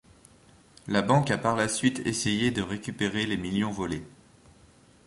[0.87, 4.03] La Banque a par la suite essayé de récupérer les millions volés.